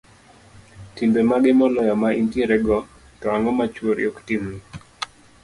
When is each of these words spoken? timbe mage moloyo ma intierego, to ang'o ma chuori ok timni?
timbe 0.95 1.21
mage 1.29 1.51
moloyo 1.59 1.95
ma 2.01 2.09
intierego, 2.21 2.77
to 3.19 3.25
ang'o 3.35 3.51
ma 3.57 3.65
chuori 3.73 4.03
ok 4.09 4.17
timni? 4.27 4.57